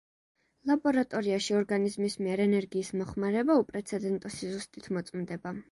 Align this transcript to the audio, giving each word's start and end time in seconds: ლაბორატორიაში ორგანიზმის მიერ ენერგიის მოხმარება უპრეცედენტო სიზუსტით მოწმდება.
ლაბორატორიაში 0.69 1.55
ორგანიზმის 1.59 2.17
მიერ 2.23 2.43
ენერგიის 2.49 2.91
მოხმარება 3.03 3.61
უპრეცედენტო 3.65 4.37
სიზუსტით 4.39 4.95
მოწმდება. 4.99 5.59